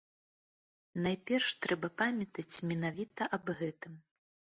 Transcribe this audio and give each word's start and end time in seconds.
Найперш 1.07 1.49
трэба 1.65 1.87
памятаць 2.03 2.55
менавіта 2.71 3.29
аб 3.37 3.45
гэтым. 3.61 3.93